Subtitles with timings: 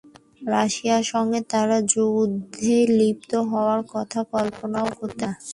[0.47, 5.47] রাশিয়ার সঙ্গে তাঁরা যুদ্ধে লিপ্ত হওয়ার কথা কল্পনাও করতে পারেন না।